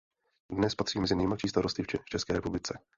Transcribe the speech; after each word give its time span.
Dnes 0.51 0.75
patří 0.75 0.99
mezi 0.99 1.15
nejmladší 1.15 1.47
starosty 1.47 1.83
v 1.83 2.05
České 2.09 2.33
republice. 2.33 2.79